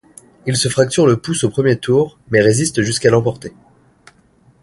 Il 0.47 0.57
se 0.57 0.67
fracture 0.67 1.05
le 1.05 1.17
pouce 1.17 1.43
au 1.43 1.51
premier 1.51 1.77
tour, 1.77 2.17
mais 2.31 2.41
résiste 2.41 2.81
jusqu'à 2.81 3.11
l'emporter. 3.11 3.53